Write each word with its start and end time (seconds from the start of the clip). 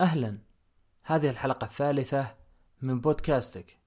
أهلا. 0.00 0.38
هذه 1.02 1.30
الحلقة 1.30 1.64
الثالثة 1.64 2.34
من 2.82 3.00
بودكاستك. 3.00 3.78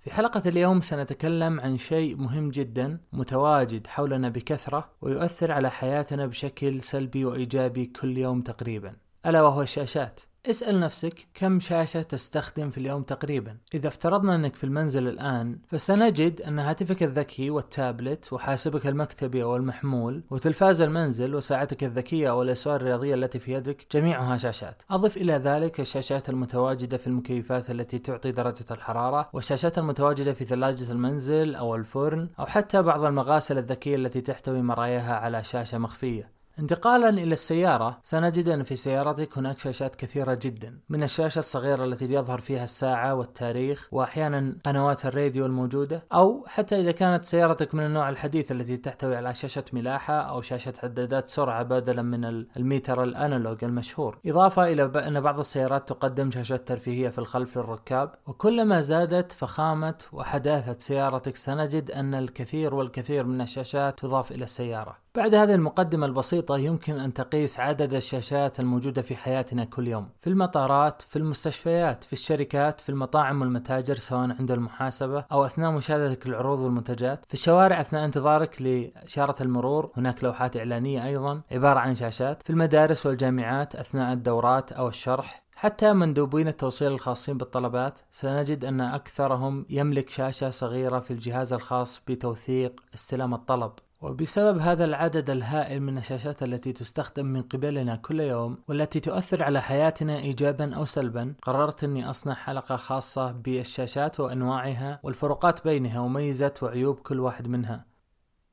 في 0.00 0.10
حلقة 0.10 0.42
اليوم 0.46 0.80
سنتكلم 0.80 1.60
عن 1.60 1.78
شيء 1.78 2.16
مهم 2.16 2.50
جدا 2.50 3.00
متواجد 3.12 3.86
حولنا 3.86 4.28
بكثرة 4.28 4.90
ويؤثر 5.00 5.52
على 5.52 5.70
حياتنا 5.70 6.26
بشكل 6.26 6.82
سلبي 6.82 7.24
وإيجابي 7.24 7.86
كل 7.86 8.18
يوم 8.18 8.42
تقريبا. 8.42 8.96
ألا 9.26 9.42
وهو 9.42 9.62
الشاشات 9.62 10.20
اسأل 10.46 10.80
نفسك 10.80 11.26
كم 11.34 11.60
شاشة 11.60 12.02
تستخدم 12.02 12.70
في 12.70 12.78
اليوم 12.78 13.02
تقريبا. 13.02 13.56
إذا 13.74 13.88
افترضنا 13.88 14.34
أنك 14.34 14.56
في 14.56 14.64
المنزل 14.64 15.08
الآن 15.08 15.58
فسنجد 15.68 16.42
أن 16.42 16.58
هاتفك 16.58 17.02
الذكي 17.02 17.50
والتابلت 17.50 18.32
وحاسبك 18.32 18.86
المكتبي 18.86 19.42
أو 19.42 19.56
المحمول 19.56 20.24
وتلفاز 20.30 20.80
المنزل 20.80 21.34
وساعتك 21.34 21.84
الذكية 21.84 22.30
أو 22.30 22.42
الأسوار 22.42 22.76
الرياضية 22.76 23.14
التي 23.14 23.38
في 23.38 23.52
يدك 23.52 23.86
جميعها 23.92 24.36
شاشات. 24.36 24.82
أضف 24.90 25.16
إلى 25.16 25.32
ذلك 25.32 25.80
الشاشات 25.80 26.28
المتواجدة 26.28 26.96
في 26.96 27.06
المكيفات 27.06 27.70
التي 27.70 27.98
تعطي 27.98 28.32
درجة 28.32 28.64
الحرارة 28.70 29.28
والشاشات 29.32 29.78
المتواجدة 29.78 30.32
في 30.32 30.44
ثلاجة 30.44 30.92
المنزل 30.92 31.54
أو 31.54 31.74
الفرن 31.74 32.28
أو 32.38 32.46
حتى 32.46 32.82
بعض 32.82 33.04
المغاسل 33.04 33.58
الذكية 33.58 33.96
التي 33.96 34.20
تحتوي 34.20 34.62
مراياها 34.62 35.14
على 35.14 35.44
شاشة 35.44 35.78
مخفية. 35.78 36.39
انتقالا 36.60 37.08
إلى 37.08 37.32
السيارة 37.32 37.98
سنجد 38.02 38.48
أن 38.48 38.62
في 38.62 38.76
سيارتك 38.76 39.38
هناك 39.38 39.58
شاشات 39.58 39.96
كثيرة 39.96 40.38
جدا. 40.42 40.78
من 40.88 41.02
الشاشة 41.02 41.38
الصغيرة 41.38 41.84
التي 41.84 42.04
يظهر 42.04 42.40
فيها 42.40 42.64
الساعة 42.64 43.14
والتاريخ 43.14 43.88
وأحيانا 43.92 44.56
قنوات 44.64 45.06
الراديو 45.06 45.46
الموجودة 45.46 46.02
أو 46.12 46.44
حتى 46.46 46.80
إذا 46.80 46.92
كانت 46.92 47.24
سيارتك 47.24 47.74
من 47.74 47.86
النوع 47.86 48.08
الحديث 48.08 48.52
التي 48.52 48.76
تحتوي 48.76 49.16
على 49.16 49.34
شاشة 49.34 49.64
ملاحة 49.72 50.14
أو 50.14 50.40
شاشة 50.40 50.72
عدادات 50.82 51.28
سرعة 51.28 51.62
بدلا 51.62 52.02
من 52.02 52.24
الميتر 52.56 53.02
الأنالوج 53.02 53.64
المشهور. 53.64 54.18
إضافة 54.26 54.72
إلى 54.72 54.82
أن 54.82 55.20
بعض 55.20 55.38
السيارات 55.38 55.88
تقدم 55.88 56.30
شاشات 56.30 56.68
ترفيهية 56.68 57.08
في 57.08 57.18
الخلف 57.18 57.58
للركاب. 57.58 58.14
وكلما 58.26 58.80
زادت 58.80 59.32
فخامة 59.32 59.94
وحداثة 60.12 60.76
سيارتك 60.78 61.36
سنجد 61.36 61.90
أن 61.90 62.14
الكثير 62.14 62.74
والكثير 62.74 63.26
من 63.26 63.40
الشاشات 63.40 63.98
تضاف 63.98 64.32
إلى 64.32 64.44
السيارة. 64.44 65.09
بعد 65.14 65.34
هذه 65.34 65.54
المقدمة 65.54 66.06
البسيطة 66.06 66.58
يمكن 66.58 67.00
أن 67.00 67.12
تقيس 67.12 67.60
عدد 67.60 67.94
الشاشات 67.94 68.60
الموجودة 68.60 69.02
في 69.02 69.16
حياتنا 69.16 69.64
كل 69.64 69.88
يوم 69.88 70.08
في 70.20 70.30
المطارات 70.30 71.02
في 71.02 71.16
المستشفيات 71.16 72.04
في 72.04 72.12
الشركات 72.12 72.80
في 72.80 72.88
المطاعم 72.88 73.40
والمتاجر 73.40 73.94
سواء 73.94 74.36
عند 74.38 74.50
المحاسبة 74.50 75.24
أو 75.32 75.44
أثناء 75.44 75.70
مشاهدتك 75.70 76.26
للعروض 76.26 76.58
والمنتجات 76.58 77.24
في 77.28 77.34
الشوارع 77.34 77.80
أثناء 77.80 78.04
انتظارك 78.04 78.62
لإشارة 78.62 79.42
المرور 79.42 79.90
هناك 79.96 80.24
لوحات 80.24 80.56
إعلانية 80.56 81.06
أيضا 81.06 81.42
عبارة 81.52 81.78
عن 81.78 81.94
شاشات 81.94 82.42
في 82.42 82.50
المدارس 82.50 83.06
والجامعات 83.06 83.76
أثناء 83.76 84.12
الدورات 84.12 84.72
أو 84.72 84.88
الشرح 84.88 85.42
حتى 85.54 85.92
مندوبين 85.92 86.48
التوصيل 86.48 86.92
الخاصين 86.92 87.38
بالطلبات 87.38 87.98
سنجد 88.10 88.64
أن 88.64 88.80
أكثرهم 88.80 89.66
يملك 89.70 90.10
شاشة 90.10 90.50
صغيرة 90.50 91.00
في 91.00 91.10
الجهاز 91.10 91.52
الخاص 91.52 92.02
بتوثيق 92.08 92.80
استلام 92.94 93.34
الطلب. 93.34 93.72
وبسبب 94.00 94.58
هذا 94.58 94.84
العدد 94.84 95.30
الهائل 95.30 95.82
من 95.82 95.98
الشاشات 95.98 96.42
التي 96.42 96.72
تستخدم 96.72 97.26
من 97.26 97.42
قبلنا 97.42 97.96
كل 97.96 98.20
يوم 98.20 98.58
والتي 98.68 99.00
تؤثر 99.00 99.42
على 99.42 99.62
حياتنا 99.62 100.18
ايجابا 100.18 100.74
أو 100.74 100.84
سلبا 100.84 101.34
قررت 101.42 101.84
أني 101.84 102.10
أصنع 102.10 102.34
حلقة 102.34 102.76
خاصة 102.76 103.32
بالشاشات 103.32 104.20
وأنواعها 104.20 105.00
والفروقات 105.02 105.64
بينها 105.64 106.00
وميزات 106.00 106.62
وعيوب 106.62 106.98
كل 106.98 107.20
واحد 107.20 107.48
منها. 107.48 107.86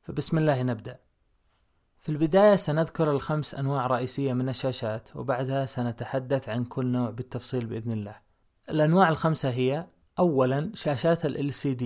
فبسم 0.03 0.37
الله 0.37 0.63
نبدأ. 0.63 0.99
في 1.99 2.09
البداية 2.09 2.55
سنذكر 2.55 3.11
الخمس 3.11 3.55
أنواع 3.55 3.87
رئيسية 3.87 4.33
من 4.33 4.49
الشاشات 4.49 5.15
وبعدها 5.15 5.65
سنتحدث 5.65 6.49
عن 6.49 6.63
كل 6.65 6.85
نوع 6.85 7.09
بالتفصيل 7.09 7.65
بإذن 7.65 7.91
الله. 7.91 8.15
الأنواع 8.69 9.09
الخمسة 9.09 9.49
هي 9.49 9.87
أولا 10.19 10.71
شاشات 10.73 11.25
ال 11.25 11.53
LCD 11.53 11.83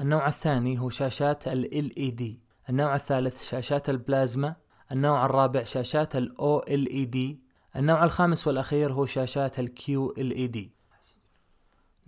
النوع 0.00 0.26
الثاني 0.26 0.78
هو 0.78 0.88
شاشات 0.88 1.48
ال 1.48 1.92
LED 1.92 2.47
النوع 2.70 2.94
الثالث 2.94 3.42
شاشات 3.42 3.90
البلازما 3.90 4.54
النوع 4.92 5.26
الرابع 5.26 5.64
شاشات 5.64 6.16
ال 6.16 6.34
OLED 6.38 7.36
النوع 7.76 8.04
الخامس 8.04 8.46
والأخير 8.46 8.92
هو 8.92 9.06
شاشات 9.06 9.58
ال 9.58 9.68
QLED 9.78 10.77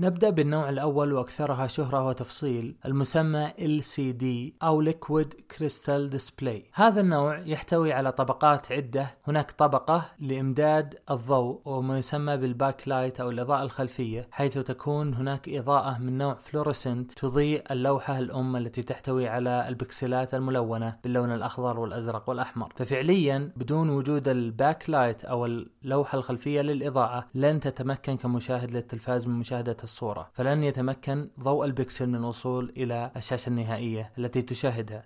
نبدأ 0.02 0.30
بالنوع 0.30 0.68
الأول 0.68 1.12
وأكثرها 1.12 1.66
شهرة 1.66 2.06
وتفصيل 2.06 2.76
المسمى 2.86 3.50
LCD 3.58 4.54
أو 4.62 4.84
Liquid 4.84 5.26
Crystal 5.54 6.12
Display. 6.12 6.60
هذا 6.74 7.00
النوع 7.00 7.38
يحتوي 7.38 7.92
على 7.92 8.12
طبقات 8.12 8.72
عدة. 8.72 9.10
هناك 9.26 9.50
طبقة 9.50 10.04
لإمداد 10.20 10.94
الضوء 11.10 11.60
وما 11.64 11.98
يسمى 11.98 12.36
بال 12.36 12.88
backlight 12.88 13.20
أو 13.20 13.30
الإضاءة 13.30 13.62
الخلفية 13.62 14.28
حيث 14.30 14.58
تكون 14.58 15.14
هناك 15.14 15.48
إضاءة 15.48 15.98
من 15.98 16.18
نوع 16.18 16.34
fluorescent 16.34 17.12
تضيء 17.12 17.72
اللوحة 17.72 18.18
الأم 18.18 18.56
التي 18.56 18.82
تحتوي 18.82 19.28
على 19.28 19.68
البكسلات 19.68 20.34
الملونة 20.34 20.96
باللون 21.04 21.32
الأخضر 21.34 21.80
والأزرق 21.80 22.28
والأحمر. 22.28 22.72
ففعليا 22.76 23.52
بدون 23.56 23.90
وجود 23.90 24.28
ال 24.28 24.90
backlight 24.90 25.24
أو 25.24 25.46
اللوحة 25.46 26.18
الخلفية 26.18 26.60
للإضاءة 26.60 27.26
لن 27.34 27.60
تتمكن 27.60 28.16
كمشاهد 28.16 28.70
للتلفاز 28.70 29.26
من 29.26 29.38
مشاهدة 29.38 29.72
الصورة 29.90 30.30
فلن 30.32 30.62
يتمكن 30.62 31.30
ضوء 31.40 31.64
البكسل 31.64 32.06
من 32.06 32.14
الوصول 32.14 32.72
إلى 32.76 33.10
الشاشة 33.16 33.48
النهائية 33.48 34.12
التي 34.18 34.42
تشاهدها. 34.42 35.04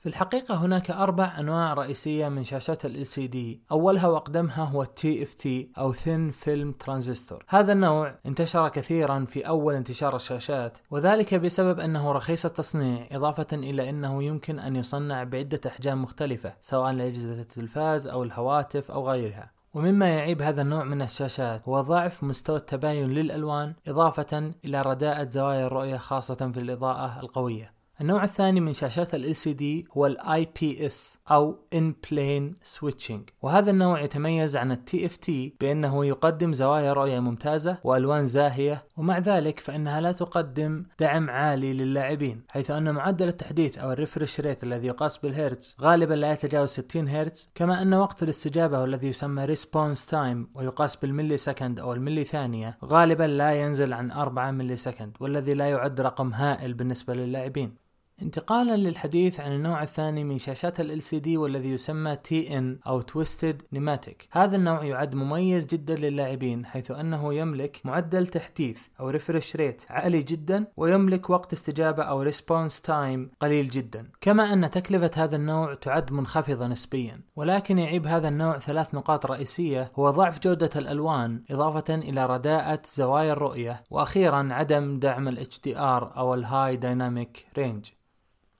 في 0.00 0.08
الحقيقة 0.08 0.54
هناك 0.54 0.90
أربع 0.90 1.40
أنواع 1.40 1.74
رئيسية 1.74 2.28
من 2.28 2.44
شاشات 2.44 2.84
ال 2.84 3.06
LCD 3.06 3.36
أولها 3.72 4.06
وأقدمها 4.08 4.64
هو 4.64 4.84
TFT 4.84 5.48
أو 5.78 5.92
Thin 5.92 6.32
Film 6.44 6.86
Transistor. 6.86 7.42
هذا 7.48 7.72
النوع 7.72 8.14
انتشر 8.26 8.68
كثيرا 8.68 9.24
في 9.24 9.48
أول 9.48 9.74
انتشار 9.74 10.16
الشاشات 10.16 10.78
وذلك 10.90 11.34
بسبب 11.34 11.80
أنه 11.80 12.12
رخيص 12.12 12.44
التصنيع 12.44 13.08
إضافة 13.12 13.46
إلى 13.52 13.90
أنه 13.90 14.22
يمكن 14.22 14.58
أن 14.58 14.76
يصنع 14.76 15.24
بعدة 15.24 15.60
أحجام 15.66 16.02
مختلفة 16.02 16.52
سواء 16.60 16.92
لأجهزة 16.92 17.40
التلفاز 17.40 18.08
أو 18.08 18.22
الهواتف 18.22 18.90
أو 18.90 19.10
غيرها. 19.10 19.55
ومما 19.76 20.08
يعيب 20.08 20.42
هذا 20.42 20.62
النوع 20.62 20.84
من 20.84 21.02
الشاشات 21.02 21.68
هو 21.68 21.80
ضعف 21.80 22.24
مستوى 22.24 22.56
التباين 22.56 23.10
للألوان 23.10 23.74
إضافة 23.88 24.54
إلى 24.64 24.82
رداءة 24.82 25.28
زوايا 25.28 25.66
الرؤية 25.66 25.96
خاصة 25.96 26.50
في 26.54 26.60
الإضاءة 26.60 27.20
القوية. 27.20 27.75
النوع 28.00 28.24
الثاني 28.24 28.60
من 28.60 28.72
شاشات 28.72 29.14
ال 29.14 29.34
LCD 29.36 29.88
هو 29.96 30.06
ال 30.06 30.18
IPS 30.20 31.16
أو 31.30 31.58
In 31.74 32.08
Plane 32.08 32.68
Switching. 32.76 33.20
وهذا 33.42 33.70
النوع 33.70 34.00
يتميز 34.00 34.56
عن 34.56 34.72
ال 34.72 34.80
TFT 34.90 35.30
بأنه 35.60 36.06
يقدم 36.06 36.52
زوايا 36.52 36.92
رؤية 36.92 37.20
ممتازة 37.20 37.78
وألوان 37.84 38.26
زاهية 38.26 38.84
ومع 38.96 39.18
ذلك 39.18 39.60
فإنها 39.60 40.00
لا 40.00 40.12
تقدم 40.12 40.84
دعم 41.00 41.30
عالي 41.30 41.72
للاعبين 41.72 42.44
حيث 42.48 42.70
أن 42.70 42.94
معدل 42.94 43.28
التحديث 43.28 43.78
أو 43.78 43.92
ال 43.92 43.98
refresh 43.98 44.40
rate 44.40 44.64
الذي 44.64 44.86
يقاس 44.86 45.18
بالهرتز 45.18 45.76
غالبا 45.80 46.14
لا 46.14 46.32
يتجاوز 46.32 46.68
60 46.68 47.08
هرتز 47.08 47.48
كما 47.54 47.82
أن 47.82 47.94
وقت 47.94 48.22
الاستجابة 48.22 48.80
والذي 48.80 49.08
يسمى 49.08 49.56
Response 49.56 50.00
Time 50.10 50.48
ويقاس 50.54 50.96
بال 50.96 51.36
millisecond 51.36 51.78
أو 51.78 51.92
الملي 51.92 52.24
ثانية 52.24 52.78
غالبا 52.84 53.24
لا 53.24 53.52
ينزل 53.52 53.92
عن 53.92 54.10
4 54.10 54.50
millisecond 54.50 55.16
والذي 55.20 55.54
لا 55.54 55.70
يعد 55.70 56.00
رقم 56.00 56.32
هائل 56.32 56.74
بالنسبة 56.74 57.14
للاعبين. 57.14 57.85
انتقالا 58.22 58.76
للحديث 58.76 59.40
عن 59.40 59.52
النوع 59.52 59.82
الثاني 59.82 60.24
من 60.24 60.38
شاشات 60.38 60.80
ال 60.80 61.02
LCD 61.02 61.28
والذي 61.28 61.70
يسمى 61.70 62.16
TN 62.28 62.86
أو 62.86 63.02
Twisted 63.02 63.56
Pneumatic. 63.74 64.26
هذا 64.30 64.56
النوع 64.56 64.84
يعد 64.84 65.14
مميز 65.14 65.66
جدا 65.66 65.94
للاعبين 65.94 66.66
حيث 66.66 66.90
أنه 66.90 67.34
يملك 67.34 67.80
معدل 67.84 68.26
تحديث 68.26 68.82
أو 69.00 69.08
ريفرش 69.10 69.56
ريت 69.56 69.82
عالي 69.90 70.22
جدا 70.22 70.66
ويملك 70.76 71.30
وقت 71.30 71.52
استجابة 71.52 72.02
أو 72.02 72.30
Response 72.30 72.72
Time 72.88 73.36
قليل 73.40 73.70
جدا. 73.70 74.10
كما 74.20 74.52
أن 74.52 74.70
تكلفة 74.70 75.10
هذا 75.16 75.36
النوع 75.36 75.74
تعد 75.74 76.12
منخفضة 76.12 76.66
نسبيا 76.66 77.20
ولكن 77.36 77.78
يعيب 77.78 78.06
هذا 78.06 78.28
النوع 78.28 78.58
ثلاث 78.58 78.94
نقاط 78.94 79.26
رئيسية 79.26 79.92
هو 79.96 80.10
ضعف 80.10 80.38
جودة 80.38 80.70
الألوان 80.76 81.42
إضافة 81.50 81.94
إلى 81.94 82.26
رداءة 82.26 82.82
زوايا 82.94 83.32
الرؤية 83.32 83.82
وأخيرا 83.90 84.48
عدم 84.52 84.98
دعم 84.98 85.28
ال 85.28 85.46
HDR 85.46 86.16
أو 86.16 86.34
ال 86.34 86.46
High 86.46 86.80
Dynamic 86.80 87.58
Range. 87.58 88.05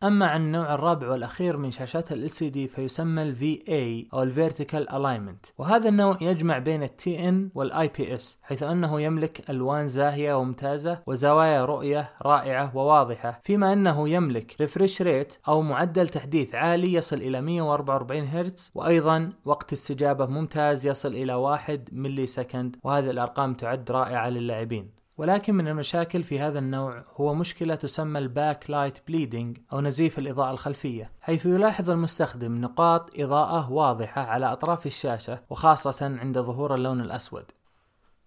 أما 0.03 0.27
عن 0.27 0.41
النوع 0.41 0.75
الرابع 0.75 1.11
والأخير 1.11 1.57
من 1.57 1.71
شاشات 1.71 2.13
ال 2.13 2.31
LCD 2.31 2.75
فيسمى 2.75 3.23
ال 3.23 3.37
VA 3.37 4.15
أو 4.15 4.23
ال 4.23 4.35
Vertical 4.35 4.91
Alignment. 4.91 5.53
وهذا 5.59 5.89
النوع 5.89 6.19
يجمع 6.21 6.59
بين 6.59 6.83
ال 6.83 6.91
TN 7.03 7.51
وال 7.55 7.91
IPS 7.91 8.23
حيث 8.43 8.63
أنه 8.63 9.01
يملك 9.01 9.51
ألوان 9.51 9.89
زاهية 9.89 10.35
وممتازة 10.35 11.03
وزوايا 11.07 11.65
رؤية 11.65 12.11
رائعة 12.23 12.77
وواضحة 12.77 13.41
فيما 13.45 13.73
أنه 13.73 14.09
يملك 14.09 14.57
refresh 14.61 15.03
rate 15.03 15.37
أو 15.49 15.63
معدل 15.63 16.09
تحديث 16.09 16.55
عالي 16.55 16.93
يصل 16.93 17.17
إلى 17.17 17.41
144 17.41 18.25
هرتز 18.25 18.71
وأيضا 18.75 19.33
وقت 19.45 19.73
استجابة 19.73 20.27
ممتاز 20.27 20.87
يصل 20.87 21.15
إلى 21.15 21.35
1 21.35 21.89
millisecond 21.93 22.77
وهذه 22.85 23.11
الأرقام 23.11 23.55
تعد 23.55 23.91
رائعة 23.91 24.29
للاعبين. 24.29 24.96
ولكن 25.19 25.55
من 25.55 25.69
المشاكل 25.69 26.23
في 26.23 26.41
هذا 26.41 26.59
النوع 26.59 27.05
هو 27.17 27.35
مشكلة 27.35 27.75
تسمى 27.75 28.19
ال 28.19 28.71
backlight 28.71 28.99
bleeding 29.09 29.59
أو 29.73 29.81
نزيف 29.81 30.19
الإضاءة 30.19 30.51
الخلفية 30.51 31.11
حيث 31.21 31.47
يلاحظ 31.47 31.91
المستخدم 31.91 32.61
نقاط 32.61 33.11
إضاءة 33.19 33.73
واضحة 33.73 34.23
على 34.23 34.53
أطراف 34.53 34.87
الشاشة 34.87 35.41
وخاصة 35.51 36.19
عند 36.21 36.39
ظهور 36.39 36.75
اللون 36.75 37.01
الأسود. 37.01 37.45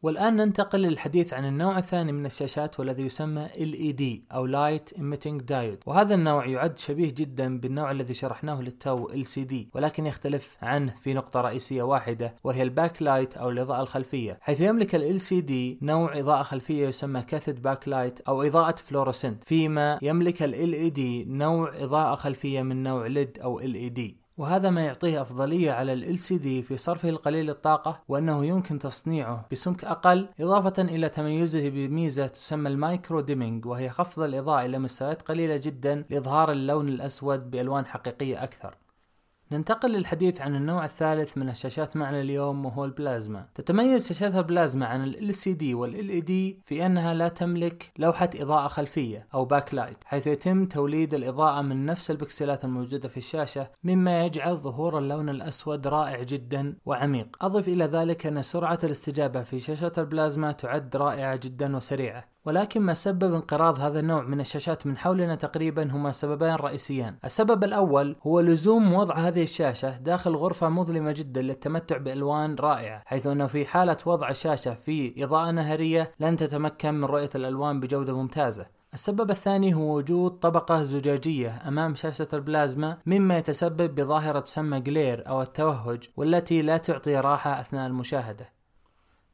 والآن 0.01 0.36
ننتقل 0.36 0.80
للحديث 0.80 1.34
عن 1.34 1.46
النوع 1.46 1.78
الثاني 1.78 2.12
من 2.12 2.25
الشاشات 2.25 2.80
والذي 2.80 3.04
يسمى 3.04 3.48
LED 3.48 4.34
أو 4.34 4.48
Light 4.48 4.98
Emitting 4.98 5.42
Diode. 5.42 5.80
وهذا 5.86 6.16
النوع 6.16 6.46
يعد 6.46 6.78
شبيه 6.78 7.13
جدا 7.18 7.60
بالنوع 7.60 7.92
الذي 7.92 8.13
شرحناه 8.13 8.62
للتو 8.62 9.07
LCD 9.07 9.54
ولكن 9.74 10.06
يختلف 10.06 10.57
عنه 10.62 10.96
في 11.01 11.13
نقطة 11.13 11.42
رئيسية 11.42 11.84
واحدة 11.84 12.36
وهي 12.44 12.63
ال 12.63 13.01
backlight 13.01 13.38
أو 13.38 13.50
الإضاءة 13.50 13.81
الخلفية. 13.81 14.38
حيث 14.42 14.62
يملك 14.62 14.96
ال 14.96 15.19
LCD 15.19 15.84
نوع 15.84 16.19
إضاءة 16.19 16.44
خلفية 16.44 16.88
يسمى 16.88 17.22
cathode 17.21 17.62
backlight 17.62 18.19
أو 18.22 18.44
إضاءة 18.44 18.75
fluorescent 18.75 19.44
فيما 19.44 20.00
يملك 20.02 20.44
ال 20.44 20.92
LED 20.94 21.28
نوع 21.28 21.84
إضاءة 21.84 22.16
خلفية 22.16 22.62
من 22.62 22.84
نوع 22.84 23.10
LED 23.10 23.44
أو 23.44 23.62
LED 23.62 24.02
وهذا 24.39 24.69
ما 24.69 24.81
يعطيه 24.81 25.21
أفضلية 25.21 25.71
على 25.71 25.94
ال 25.94 26.18
LCD 26.18 26.68
في 26.68 26.77
صرفه 26.77 27.09
القليل 27.09 27.50
الطاقة 27.50 28.00
وأنه 28.07 28.45
يمكن 28.45 28.80
تصنيعه 28.80 29.45
بسمك 29.51 29.86
أقل 29.86 30.30
إضافة 30.39 30.81
إلى 30.83 31.09
تميزه 31.09 31.69
بميزة 31.69 32.27
تسمى 32.27 32.69
ال 32.69 32.78
micro 32.78 33.21
dimming 33.21 33.66
وهي 33.65 33.89
خفض 33.89 34.24
الإضاءة 34.24 34.65
إلى 34.65 34.80
مستويات 34.80 35.21
قليلة 35.21 35.57
جدا 35.57 36.06
لإظهار 36.09 36.51
اللون 36.51 36.89
الأسود 36.89 37.51
بألوان 37.51 37.86
حقيقية 37.86 38.44
أكثر. 38.44 38.75
ننتقل 39.51 39.92
للحديث 39.92 40.42
عن 40.42 40.56
النوع 40.56 40.86
الثالث 40.86 41.38
من 41.38 41.50
الشاشات 41.50 41.98
معنا 41.98 42.22
اليوم 42.22 42.66
وهو 42.66 42.86
البلازما. 42.86 43.46
تتميز 43.56 44.07
شاشات 44.07 44.36
البلازما 44.36 44.86
عن 44.86 45.04
ال 45.04 45.34
LCD 45.34 45.63
وال 45.63 45.94
LED 45.94 46.62
في 46.66 46.86
أنها 46.86 47.13
لا 47.13 47.28
تملك 47.28 47.92
لوحة 47.98 48.30
إضاءة 48.36 48.68
خلفية 48.68 49.28
أو 49.34 49.46
backlight 49.45 49.98
حيث 50.06 50.28
يتم 50.28 50.66
توليد 50.66 51.13
الإضاءة 51.13 51.62
من 51.62 51.86
نفس 51.86 52.12
البكسلات 52.12 52.66
الموجودة 52.66 53.10
في 53.10 53.18
الشاشة 53.18 53.68
مما 53.84 54.25
يجعل 54.25 54.57
ظهور 54.57 54.98
اللون 54.98 55.30
الأسود 55.30 55.88
رائع 55.88 56.24
جدا 56.24 56.75
وعميق. 56.86 57.38
أضف 57.42 57.68
إلى 57.68 57.86
ذلك 57.86 58.25
أن 58.25 58.42
سرعة 58.42 58.80
الاستجابة 58.84 59.44
في 59.44 59.60
شاشات 59.60 60.00
البلازما 60.00 60.52
تعد 60.52 60.95
رائعة 60.95 61.36
جدا 61.36 61.75
وسريعة. 61.75 62.38
ولكن 62.45 62.81
ما 62.81 62.94
سبب 62.94 63.33
انقراض 63.33 63.80
هذا 63.80 64.00
النوع 64.00 64.24
من 64.24 64.41
الشاشات 64.41 64.88
من 64.88 64.97
حولنا 64.97 65.36
تقريبا 65.36 65.91
هما 65.91 66.12
سببان 66.12 66.56
رئيسيان 66.56 67.18
السبب 67.25 67.63
الأول 67.63 68.15
هو 68.24 68.39
لزوم 68.39 68.94
وضع 68.94 69.15
هذه 69.15 69.44
الشاشة 69.44 69.97
داخل 69.97 70.36
غرفة 70.36 70.69
مظلمة 70.69 71.12
جدا 71.12 71.41
للتمتع 71.41 71.97
بألوان 71.97 72.56
رائعة 72.56 73.03
حيث 73.06 73.27
أنه 73.27 73.47
في 73.47 73.65
حالة 73.65 73.97
وضع 74.06 74.30
الشاشة 74.30 74.74
في 74.74 75.24
إضاءة 75.24 75.51
نهارية 75.51 76.12
لن 76.19 76.38
تتمكن 76.38 76.94
من 76.94 77.03
رؤية 77.03 77.30
الألوان 77.36 77.80
بجودة 77.80 78.13
ممتازة. 78.13 78.65
السبب 78.94 79.31
الثاني 79.31 79.74
هو 79.74 79.97
وجود 79.97 80.31
طبقة 80.31 80.83
زجاجية 80.83 81.62
أمام 81.68 81.95
شاشة 81.95 82.27
البلازما 82.33 82.97
مما 83.06 83.38
يتسبب 83.38 83.95
بظاهرة 83.95 84.39
تسمى 84.39 84.80
glare 84.80 85.27
أو 85.27 85.42
التوهج 85.42 86.03
والتي 86.18 86.62
لا 86.62 86.77
تعطي 86.77 87.15
راحة 87.15 87.59
أثناء 87.59 87.88
المشاهدة. 87.88 88.58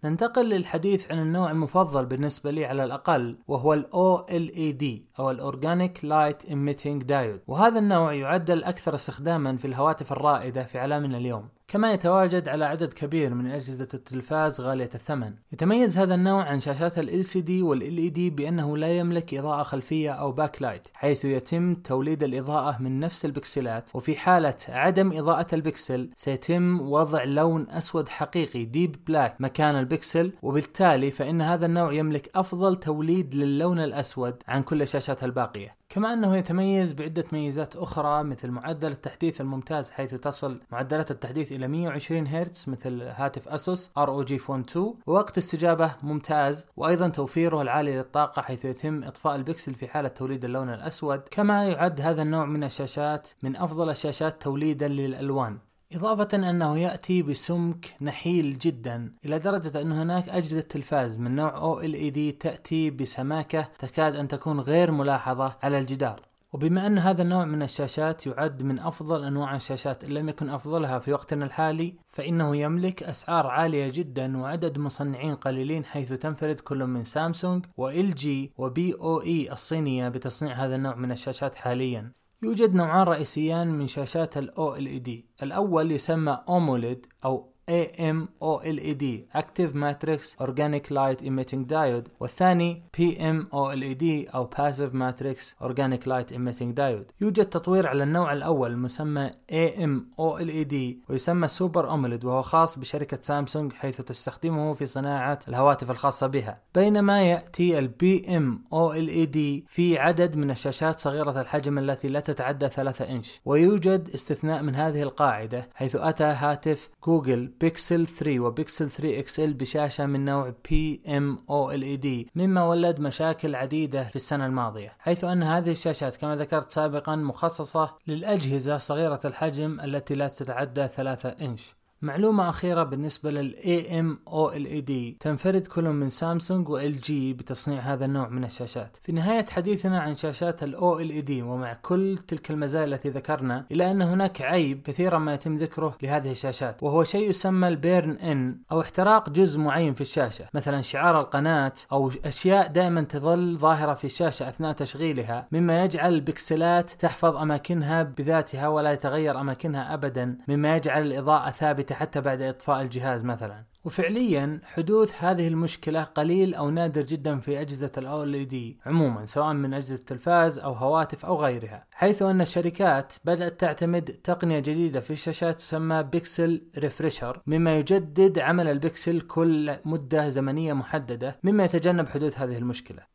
ننتقل 0.03 0.49
للحديث 0.49 1.11
عن 1.11 1.19
النوع 1.19 1.51
المفضل 1.51 2.05
بالنسبة 2.05 2.51
لي 2.51 2.65
على 2.65 2.83
الأقل 2.83 3.37
وهو 3.47 3.73
ال 3.73 3.85
OLED 3.85 5.19
أو 5.19 5.51
Organic 5.51 5.97
Light 5.97 6.47
Emitting 6.47 7.07
Diode. 7.07 7.39
وهذا 7.47 7.79
النوع 7.79 8.13
يعد 8.13 8.51
الأكثر 8.51 8.95
استخداما 8.95 9.57
في 9.57 9.65
الهواتف 9.65 10.11
الرائدة 10.11 10.63
في 10.63 10.79
عالمنا 10.79 11.17
اليوم. 11.17 11.49
كما 11.67 11.93
يتواجد 11.93 12.49
على 12.49 12.65
عدد 12.65 12.93
كبير 12.93 13.33
من 13.33 13.47
أجهزة 13.47 13.87
التلفاز 13.93 14.61
غالية 14.61 14.89
الثمن. 14.95 15.33
يتميز 15.51 15.97
هذا 15.97 16.15
النوع 16.15 16.43
عن 16.43 16.59
شاشات 16.59 16.99
ال 16.99 17.23
LCD 17.25 17.49
وال 17.49 17.81
LED 17.81 18.19
بأنه 18.19 18.77
لا 18.77 18.97
يملك 18.97 19.33
إضاءة 19.33 19.63
خلفية 19.63 20.11
أو 20.11 20.31
back 20.31 20.61
light 20.61 20.87
حيث 20.93 21.25
يتم 21.25 21.75
توليد 21.75 22.23
الإضاءة 22.23 22.81
من 22.81 22.99
نفس 22.99 23.25
ال 23.25 23.34
pixels. 23.34 23.95
وفي 23.95 24.15
حالة 24.15 24.55
عدم 24.69 25.17
إضاءة 25.17 25.55
البكسل 25.55 26.09
سيتم 26.15 26.81
وضع 26.81 27.23
لون 27.23 27.69
أسود 27.69 28.09
حقيقي 28.09 28.65
deep 28.65 28.95
black 29.07 29.41
مكان 29.41 29.75
البكسل 29.75 30.33
وبالتالي 30.41 31.11
فإن 31.11 31.41
هذا 31.41 31.65
النوع 31.65 31.93
يملك 31.93 32.31
أفضل 32.35 32.75
توليد 32.75 33.35
للون 33.35 33.79
الأسود 33.79 34.35
عن 34.47 34.63
كل 34.63 34.81
الشاشات 34.81 35.23
الباقية. 35.23 35.84
كما 35.95 36.13
أنه 36.13 36.37
يتميز 36.37 36.93
بعدة 36.93 37.25
ميزات 37.31 37.75
أخرى 37.75 38.23
مثل 38.23 38.51
معدل 38.51 38.91
التحديث 38.91 39.41
الممتاز 39.41 39.91
حيث 39.91 40.15
تصل 40.15 40.61
معدلات 40.71 41.11
التحديث 41.11 41.51
إلى 41.51 41.67
120 41.67 42.27
هرتز 42.27 42.65
مثل 42.67 43.01
هاتف 43.01 43.47
Asus 43.47 43.89
ROG 43.99 44.33
Phone 44.33 44.59
2 44.59 44.93
ووقت 45.07 45.37
استجابة 45.37 45.95
ممتاز 46.03 46.67
وأيضا 46.77 47.09
توفيره 47.09 47.61
العالي 47.61 47.97
للطاقة 47.97 48.41
حيث 48.41 48.65
يتم 48.65 49.03
إطفاء 49.03 49.35
البكسل 49.35 49.75
في 49.75 49.87
حالة 49.87 50.07
توليد 50.07 50.45
اللون 50.45 50.69
الأسود. 50.69 51.21
كما 51.31 51.65
يعد 51.65 52.01
هذا 52.01 52.21
النوع 52.21 52.45
من 52.45 52.63
الشاشات 52.63 53.29
من 53.43 53.55
أفضل 53.55 53.89
الشاشات 53.89 54.41
توليدا 54.41 54.87
للألوان. 54.87 55.57
إضافة 55.95 56.49
أنه 56.49 56.79
يأتي 56.79 57.21
بسمك 57.21 57.95
نحيل 58.01 58.57
جدا 58.57 59.11
إلى 59.25 59.39
درجة 59.39 59.81
أن 59.81 59.91
هناك 59.91 60.29
أجهزة 60.29 60.61
تلفاز 60.61 61.19
من 61.19 61.35
نوع 61.35 61.75
OLED 61.75 62.37
تأتي 62.39 62.89
بسماكة 62.89 63.69
تكاد 63.79 64.15
أن 64.15 64.27
تكون 64.27 64.59
غير 64.59 64.91
ملاحظة 64.91 65.55
على 65.63 65.79
الجدار. 65.79 66.21
وبما 66.53 66.87
أن 66.87 66.97
هذا 66.97 67.21
النوع 67.21 67.45
من 67.45 67.61
الشاشات 67.61 68.27
يعد 68.27 68.63
من 68.63 68.79
أفضل 68.79 69.23
أنواع 69.23 69.55
الشاشات 69.55 70.03
إن 70.03 70.09
لم 70.09 70.29
يكن 70.29 70.49
أفضلها 70.49 70.99
في 70.99 71.13
وقتنا 71.13 71.45
الحالي 71.45 71.95
فإنه 72.07 72.57
يملك 72.57 73.03
أسعار 73.03 73.47
عالية 73.47 73.91
جدا 73.93 74.37
وعدد 74.37 74.77
مصنعين 74.77 75.35
قليلين 75.35 75.85
حيث 75.85 76.13
تنفرد 76.13 76.59
كل 76.59 76.85
من 76.85 77.03
سامسونج 77.03 77.65
وإل 77.77 78.15
جي 78.15 78.51
وبي 78.57 78.93
أو 78.93 79.21
إي 79.21 79.51
الصينية 79.51 80.09
بتصنيع 80.09 80.53
هذا 80.53 80.75
النوع 80.75 80.95
من 80.95 81.11
الشاشات 81.11 81.55
حاليا. 81.55 82.11
يوجد 82.45 82.75
نوعان 82.75 83.07
رئيسيان 83.07 83.67
من 83.67 83.87
شاشات 83.87 84.37
ال 84.37 84.51
OLED 84.57 85.09
الأول 85.43 85.91
يسمى 85.91 86.37
AMOLED 86.47 87.07
أو 87.25 87.54
AMOLED 87.69 89.25
Active 89.33 89.73
Matrix 89.73 90.35
Organic 90.39 90.91
Light 90.91 91.21
Emitting 91.21 91.65
Diode. 91.65 92.09
والثاني 92.19 92.83
PMOLED 92.97 94.35
أو 94.35 94.49
Passive 94.49 94.93
Matrix 94.93 95.37
Organic 95.63 96.05
Light 96.05 96.31
Emitting 96.31 96.73
Diode. 96.75 97.11
يوجد 97.21 97.45
تطوير 97.45 97.87
على 97.87 98.03
النوع 98.03 98.33
الأول 98.33 98.71
المسمى 98.71 99.31
AMOLED 99.51 100.75
ويسمى 101.09 101.47
Super 101.47 101.85
AMOLED 101.85 102.25
وهو 102.25 102.41
خاص 102.41 102.79
بشركة 102.79 103.17
سامسونج 103.21 103.73
حيث 103.73 104.01
تستخدمه 104.01 104.73
في 104.73 104.85
صناعة 104.85 105.39
الهواتف 105.47 105.91
الخاصة 105.91 106.27
بها. 106.27 106.61
بينما 106.75 107.21
يأتي 107.21 107.79
ال 107.79 107.91
PMOLED 108.03 109.69
في 109.73 109.97
عدد 109.97 110.35
من 110.35 110.51
الشاشات 110.51 110.99
صغيرة 110.99 111.41
الحجم 111.41 111.77
التي 111.77 112.07
لا 112.07 112.19
تتعدى 112.19 112.67
3 112.67 113.09
إنش. 113.09 113.41
ويوجد 113.45 114.09
استثناء 114.09 114.63
من 114.63 114.75
هذه 114.75 115.03
القاعدة 115.03 115.69
حيث 115.73 115.95
أتى 115.95 116.23
هاتف 116.23 116.89
Google 117.05 117.54
Pixel 117.61 118.07
3 118.07 118.39
وبيكسل 118.39 118.89
3 118.89 119.19
XL 119.19 119.53
بشاشة 119.53 120.05
من 120.05 120.25
نوع 120.25 120.53
بي 120.69 121.01
ام 121.07 121.39
أو 121.49 121.71
ال 121.71 121.83
اي 121.83 121.97
دي 121.97 122.27
مما 122.35 122.63
ولد 122.69 122.99
مشاكل 122.99 123.55
عديدة 123.55 124.03
في 124.03 124.15
السنة 124.15 124.45
الماضية 124.45 124.93
حيث 124.99 125.23
أن 125.23 125.43
هذه 125.43 125.71
الشاشات 125.71 126.15
كما 126.15 126.35
ذكرت 126.35 126.71
سابقا 126.71 127.15
مخصصة 127.15 127.97
للأجهزة 128.07 128.77
صغيرة 128.77 129.19
الحجم 129.25 129.79
التي 129.79 130.13
لا 130.13 130.27
تتعدى 130.27 130.87
3 130.87 131.29
إنش. 131.29 131.75
معلومة 132.01 132.49
أخيرة 132.49 132.83
بالنسبة 132.83 133.31
لل 133.31 133.55
AMOLED 133.55 135.17
تنفرد 135.19 135.67
كل 135.67 135.83
من 135.83 136.09
سامسونج 136.09 136.69
و 136.69 136.79
LG 136.79 137.11
بتصنيع 137.11 137.79
هذا 137.79 138.05
النوع 138.05 138.29
من 138.29 138.43
الشاشات. 138.43 138.97
في 139.03 139.11
نهاية 139.11 139.45
حديثنا 139.45 139.99
عن 139.99 140.15
شاشات 140.15 140.63
ال 140.63 140.75
OLED 140.77 141.31
ومع 141.31 141.73
كل 141.73 142.17
تلك 142.27 142.51
المزايا 142.51 142.85
التي 142.85 143.09
ذكرنا 143.09 143.65
إلا 143.71 143.91
أن 143.91 144.01
هناك 144.01 144.41
عيب 144.41 144.81
كثيرا 144.81 145.17
ما 145.17 145.33
يتم 145.33 145.53
ذكره 145.53 145.97
لهذه 146.03 146.31
الشاشات 146.31 146.83
وهو 146.83 147.03
شيء 147.03 147.29
يسمى 147.29 147.67
ال 147.67 147.76
burn 147.76 148.11
in 148.11 148.57
أو 148.71 148.81
احتراق 148.81 149.29
جزء 149.29 149.59
معين 149.59 149.93
في 149.93 150.01
الشاشة 150.01 150.45
مثلا 150.53 150.81
شعار 150.81 151.21
القناة 151.21 151.73
أو 151.91 152.11
أشياء 152.25 152.67
دائما 152.67 153.01
تظل 153.01 153.57
ظاهرة 153.57 153.93
في 153.93 154.05
الشاشة 154.05 154.49
أثناء 154.49 154.71
تشغيلها 154.71 155.47
مما 155.51 155.83
يجعل 155.83 156.13
ال 156.13 156.24
pixels 156.24 156.91
تحفظ 156.91 157.35
أماكنها 157.35 158.03
بذاتها 158.03 158.67
ولا 158.67 158.91
يتغير 158.91 159.41
أماكنها 159.41 159.93
أبدا 159.93 160.37
مما 160.47 160.75
يجعل 160.75 161.01
الإضاءة 161.01 161.49
ثابتة 161.49 161.94
حتى 161.95 162.21
بعد 162.21 162.41
إطفاء 162.41 162.81
الجهاز 162.81 163.23
مثلا. 163.23 163.65
وفعليا 163.85 164.61
حدوث 164.63 165.23
هذه 165.23 165.47
المشكلة 165.47 166.03
قليل 166.03 166.53
أو 166.53 166.69
نادر 166.69 167.01
جدا 167.01 167.39
في 167.39 167.61
أجهزة 167.61 167.91
ال 167.97 168.47
OLED 168.47 168.79
عموما 168.85 169.25
سواء 169.25 169.53
من 169.53 169.73
أجهزة 169.73 169.95
التلفاز 169.95 170.59
أو 170.59 170.73
هواتف 170.73 171.25
أو 171.25 171.35
غيرها. 171.35 171.87
حيث 171.91 172.21
أن 172.21 172.41
الشركات 172.41 173.13
بدأت 173.25 173.59
تعتمد 173.59 174.03
تقنية 174.23 174.59
جديدة 174.59 174.99
في 174.99 175.13
الشاشات 175.13 175.55
تسمى 175.55 176.03
pixel 176.03 176.67
refresher 176.77 177.41
مما 177.47 177.77
يجدد 177.77 178.39
عمل 178.39 178.67
البكسل 178.67 179.21
كل 179.21 179.75
مدة 179.85 180.29
زمنية 180.29 180.73
محددة 180.73 181.39
مما 181.43 181.63
يتجنب 181.63 182.07
حدوث 182.07 182.39
هذه 182.39 182.57
المشكلة. 182.57 183.14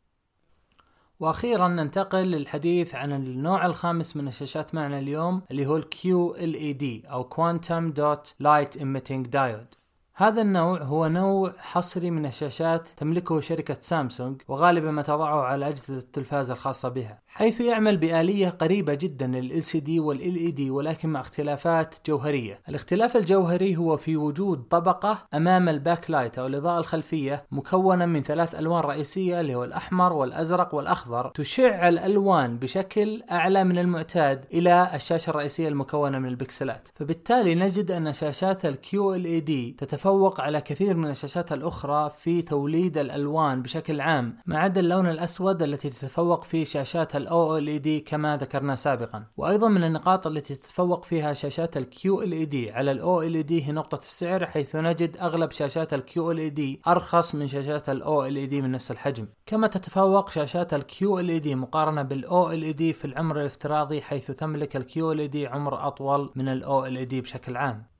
وأخيرا 1.21 1.67
ننتقل 1.67 2.31
للحديث 2.31 2.95
عن 2.95 3.11
النوع 3.11 3.65
الخامس 3.65 4.17
من 4.17 4.27
الشاشات 4.27 4.75
معنا 4.75 4.99
اليوم 4.99 5.41
اللي 5.51 5.65
هو 5.65 5.77
ال 5.77 5.83
QLED 5.83 7.11
أو 7.11 7.29
Quantum 7.29 7.93
Dot 7.93 8.27
Light 8.43 8.79
Emitting 8.79 9.27
Diode. 9.27 9.77
هذا 10.13 10.41
النوع 10.41 10.83
هو 10.83 11.07
نوع 11.07 11.53
حصري 11.57 12.11
من 12.11 12.25
الشاشات 12.25 12.87
تملكه 12.87 13.39
شركة 13.39 13.77
سامسونج 13.79 14.41
وغالبا 14.47 14.91
ما 14.91 15.01
تضعه 15.01 15.41
على 15.41 15.67
أجهزة 15.67 15.97
التلفاز 15.97 16.51
الخاصة 16.51 16.89
بها. 16.89 17.21
حيث 17.33 17.61
يعمل 17.61 17.97
بآلية 17.97 18.49
قريبة 18.49 18.93
جدا 18.93 19.27
لل 19.27 19.63
LCD 19.63 19.89
وال 19.89 20.19
LED 20.19 20.61
ولكن 20.61 21.09
مع 21.09 21.19
اختلافات 21.19 21.95
جوهرية. 22.07 22.59
الاختلاف 22.69 23.17
الجوهري 23.17 23.77
هو 23.77 23.97
في 23.97 24.17
وجود 24.17 24.63
طبقة 24.69 25.27
أمام 25.33 25.69
ال 25.69 25.77
back 25.77 26.11
light 26.11 26.39
أو 26.39 26.47
الإضاءة 26.47 26.79
الخلفية 26.79 27.45
مكونة 27.51 28.05
من 28.05 28.23
ثلاث 28.23 28.55
ألوان 28.55 28.79
رئيسية 28.79 29.39
اللي 29.41 29.55
هو 29.55 29.63
الأحمر 29.63 30.13
والأزرق 30.13 30.75
والأخضر. 30.75 31.31
تشع 31.35 31.89
الألوان 31.89 32.57
بشكل 32.57 33.23
أعلى 33.31 33.63
من 33.63 33.77
المعتاد 33.77 34.45
إلى 34.53 34.91
الشاشة 34.95 35.29
الرئيسية 35.29 35.67
المكونة 35.67 36.19
من 36.19 36.27
ال 36.27 36.35
pixels. 36.35 36.89
فبالتالي 36.95 37.55
نجد 37.55 37.91
أن 37.91 38.13
شاشات 38.13 38.65
ال 38.65 38.77
QLED 38.85 39.75
تتفوق 39.77 40.41
على 40.41 40.61
كثير 40.61 40.97
من 40.97 41.09
الشاشات 41.09 41.53
الأخرى 41.53 42.11
في 42.17 42.41
توليد 42.41 42.97
الألوان 42.97 43.61
بشكل 43.61 44.01
عام 44.01 44.37
ما 44.45 44.57
عدا 44.59 44.81
اللون 44.81 45.07
الأسود 45.07 45.63
التي 45.63 45.89
تتفوق 45.89 46.43
في 46.43 46.65
شاشات 46.65 47.15
ال 47.21 47.27
OLED 47.27 48.09
كما 48.09 48.37
ذكرنا 48.37 48.75
سابقا. 48.75 49.25
وأيضا 49.37 49.67
من 49.67 49.83
النقاط 49.83 50.27
التي 50.27 50.55
تتفوق 50.55 51.05
فيها 51.05 51.33
شاشات 51.33 51.77
ال 51.77 51.87
QLED 51.93 52.75
على 52.75 52.91
ال 52.91 52.99
OLED 52.99 53.51
هي 53.51 53.71
نقطة 53.71 53.97
السعر 53.97 54.45
حيث 54.45 54.75
نجد 54.75 55.17
أغلب 55.17 55.51
شاشات 55.51 55.93
ال 55.93 56.03
QLED 56.09 56.87
أرخص 56.87 57.35
من 57.35 57.47
شاشات 57.47 57.89
ال 57.89 58.03
OLED 58.03 58.53
من 58.53 58.71
نفس 58.71 58.91
الحجم. 58.91 59.27
كما 59.45 59.67
تتفوق 59.67 60.29
شاشات 60.29 60.73
ال 60.73 60.83
QLED 60.91 61.47
مقارنة 61.47 62.01
بال 62.01 62.23
OLED 62.25 62.95
في 62.97 63.05
العمر 63.05 63.41
الافتراضي 63.41 64.01
حيث 64.01 64.31
تملك 64.31 64.75
ال 64.75 64.83
QLED 64.83 65.35
عمر 65.35 65.87
أطول 65.87 66.31
من 66.35 66.47
ال 66.47 66.63
OLED 66.65 67.13
بشكل 67.15 67.57
عام. 67.57 67.91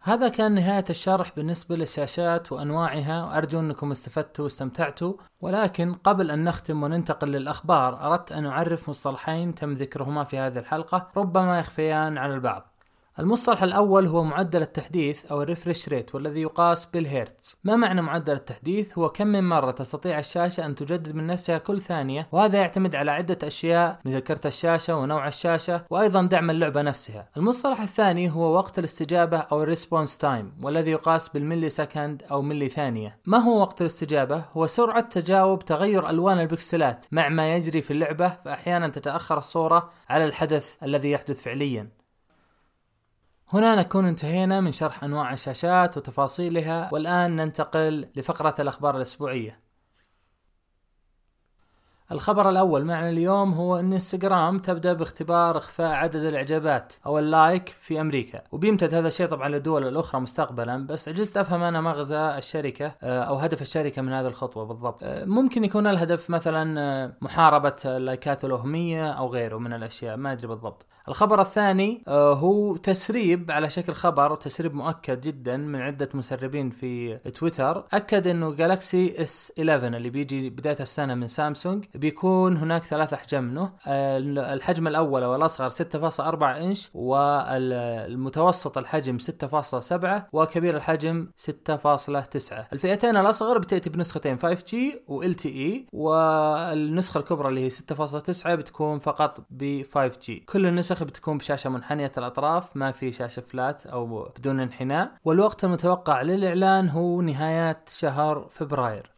هذا 0.00 0.28
كان 0.28 0.54
نهاية 0.54 0.84
الشرح 0.90 1.32
بالنسبة 1.36 1.76
للشاشات 1.76 2.52
وأنواعها. 2.52 3.24
وأرجو 3.24 3.60
أنكم 3.60 3.90
استفدتوا 3.90 4.44
واستمتعتوا. 4.44 5.14
ولكن 5.40 5.94
قبل 5.94 6.30
أن 6.30 6.44
نختم 6.44 6.82
وننتقل 6.82 7.28
للأخبار 7.28 8.06
أردت 8.06 8.32
أن 8.32 8.46
أعرف 8.46 8.88
مصطلحين 8.88 9.54
تم 9.54 9.72
ذكرهما 9.72 10.24
في 10.24 10.38
هذه 10.38 10.58
الحلقة. 10.58 11.08
ربما 11.16 11.58
يخفيان 11.58 12.18
على 12.18 12.34
البعض. 12.34 12.77
المصطلح 13.18 13.62
الأول 13.62 14.06
هو 14.06 14.24
معدل 14.24 14.62
التحديث 14.62 15.26
أو 15.26 15.42
ال 15.42 15.48
refresh 15.48 15.88
rate 15.88 16.14
والذي 16.14 16.42
يقاس 16.42 16.86
بالهيرتز 16.86 17.56
ما 17.64 17.76
معنى 17.76 18.02
معدل 18.02 18.32
التحديث؟ 18.32 18.98
هو 18.98 19.08
كم 19.08 19.26
من 19.26 19.48
مرة 19.48 19.70
تستطيع 19.70 20.18
الشاشة 20.18 20.66
أن 20.66 20.74
تجدد 20.74 21.14
من 21.14 21.26
نفسها 21.26 21.58
كل 21.58 21.80
ثانية 21.80 22.28
وهذا 22.32 22.58
يعتمد 22.58 22.96
على 22.96 23.10
عدة 23.10 23.38
أشياء 23.42 24.00
مثل 24.04 24.18
كرت 24.18 24.46
الشاشة 24.46 24.96
ونوع 24.96 25.28
الشاشة 25.28 25.84
وأيضا 25.90 26.22
دعم 26.22 26.50
اللعبة 26.50 26.82
نفسها. 26.82 27.28
المصطلح 27.36 27.80
الثاني 27.80 28.30
هو 28.30 28.54
وقت 28.54 28.78
الاستجابة 28.78 29.38
أو 29.38 29.62
ال 29.62 29.68
response 29.68 30.16
time 30.16 30.52
والذي 30.62 30.90
يقاس 30.90 31.28
بال 31.28 31.70
millisecond 31.70 32.22
أو 32.30 32.42
ملي 32.42 32.68
ثانية. 32.68 33.18
ما 33.26 33.38
هو 33.38 33.60
وقت 33.60 33.80
الاستجابة؟ 33.80 34.44
هو 34.52 34.66
سرعة 34.66 35.08
تجاوب 35.08 35.64
تغير 35.64 36.10
ألوان 36.10 36.40
ال 36.40 36.49
pixels 36.49 37.06
مع 37.12 37.28
ما 37.28 37.54
يجري 37.54 37.82
في 37.82 37.90
اللعبة 37.90 38.28
فأحيانا 38.44 38.88
تتأخر 38.88 39.38
الصورة 39.38 39.90
على 40.08 40.24
الحدث 40.24 40.76
الذي 40.82 41.10
يحدث 41.10 41.40
فعليا. 41.40 41.97
هنا 43.52 43.74
نكون 43.74 44.06
انتهينا 44.06 44.60
من 44.60 44.72
شرح 44.72 45.04
أنواع 45.04 45.32
الشاشات 45.32 45.96
وتفاصيلها 45.96 46.88
والآن 46.92 47.36
ننتقل 47.36 48.08
لفقرة 48.16 48.54
الأخبار 48.58 48.96
الأسبوعية. 48.96 49.60
الخبر 52.12 52.48
الأول 52.50 52.84
معنا 52.84 53.10
اليوم 53.10 53.52
هو 53.52 53.78
أن 53.78 53.92
إنستغرام 53.92 54.58
تبدأ 54.58 54.92
باختبار 54.92 55.56
إخفاء 55.58 55.92
عدد 55.92 56.16
الإعجابات 56.16 56.94
أو 57.06 57.18
ال 57.18 57.28
like 57.28 57.68
في 57.68 58.00
أمريكا. 58.00 58.42
وبيمتد 58.52 58.94
هذا 58.94 59.08
الشيء 59.08 59.26
طبعا 59.26 59.48
للدول 59.48 59.88
الأخرى 59.88 60.20
مستقبلا 60.20 60.86
بس 60.86 61.08
عجزت 61.08 61.36
أفهم 61.36 61.62
أنا 61.62 61.80
مغزى 61.80 62.38
الشركة 62.38 62.94
آه، 63.02 63.22
أو 63.22 63.34
هدف 63.36 63.62
الشركة 63.62 64.02
من 64.02 64.12
هذه 64.12 64.26
الخطوة 64.26 64.64
بالضبط. 64.64 65.02
آه، 65.02 65.24
ممكن 65.24 65.64
يكون 65.64 65.86
الهدف 65.86 66.30
مثلا 66.30 66.80
آه، 66.80 67.12
محاربة 67.20 67.76
اللايكات 67.84 68.44
الوهمية 68.44 69.10
أو 69.10 69.28
غيره 69.28 69.58
من 69.58 69.72
الأشياء 69.72 70.16
ما 70.16 70.32
أدري 70.32 70.46
بالضبط. 70.46 70.86
الخبر 71.08 71.40
الثاني 71.40 72.02
هو 72.08 72.76
تسريب 72.76 73.50
على 73.50 73.70
شكل 73.70 73.92
خبر 73.92 74.36
تسريب 74.36 74.74
مؤكد 74.74 75.20
جدا 75.20 75.56
من 75.56 75.80
عدة 75.80 76.08
مسربين 76.14 76.70
في 76.70 77.16
تويتر. 77.16 77.84
أكد 77.92 78.26
أنه 78.26 78.54
Galaxy 78.54 79.22
S11 79.22 79.96
اللي 79.96 80.10
بيجي 80.10 80.50
بداية 80.50 80.76
السنة 80.80 81.14
من 81.14 81.26
سامسونج 81.26 81.84
بيكون 81.94 82.56
هناك 82.56 82.84
ثلاث 82.84 83.12
أحجام 83.12 83.44
منه. 83.44 83.72
الحجم 83.86 84.86
الأول 84.86 85.24
والأصغر 85.24 85.70
6.4 85.70 86.42
إنش 86.42 86.90
والمتوسط 86.94 88.78
الحجم 88.78 89.18
6.7 89.18 90.06
وكبير 90.32 90.76
الحجم 90.76 91.28
6.9 91.46 92.52
الفئتين 92.72 93.16
الأصغر 93.16 93.58
بتأتي 93.58 93.90
بنسختين 93.90 94.38
5G 94.38 94.74
و 95.08 95.32
LTE 95.32 95.74
والنسخة 95.92 97.18
الكبرى 97.18 97.48
اللي 97.48 97.60
هي 97.60 97.70
6.9 97.70 98.46
بتكون 98.46 98.98
فقط 98.98 99.46
ب 99.50 99.82
5G 99.82 100.32
كل 100.46 100.66
النسخ 100.66 100.97
بتكون 101.04 101.38
بشاشة 101.38 101.70
منحنية 101.70 102.12
الأطراف 102.18 102.76
ما 102.76 102.92
في 102.92 103.12
شاشة 103.12 103.40
فلات 103.40 103.86
أو 103.86 104.32
بدون 104.38 104.60
انحناء 104.60 105.12
والوقت 105.24 105.64
المتوقع 105.64 106.22
للإعلان 106.22 106.88
هو 106.88 107.20
نهايات 107.20 107.88
شهر 107.88 108.48
فبراير. 108.50 109.17